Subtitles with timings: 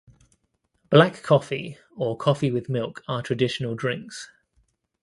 [0.89, 4.31] Black coffee or coffee with milk are traditional drinks.